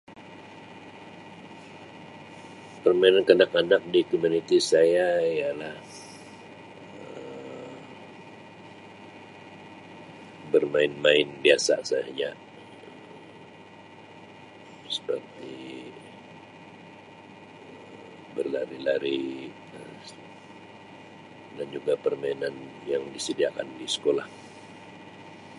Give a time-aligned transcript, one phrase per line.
[2.83, 5.75] Permainan kanak-kanak di komuniti saya ialah
[7.13, 7.75] Um
[10.53, 15.57] bermain main biasa sahaja Um seperti
[15.93, 19.23] Um berlari-lari
[19.77, 19.97] Um
[21.61, 22.53] dan juga permainan
[22.91, 24.27] yang disediakan di skolah.